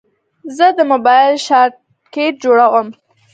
زه 0.55 0.67
د 0.77 0.79
موبایل 0.91 1.33
شارټکټ 1.47 2.33
جوړوم. 2.43 2.87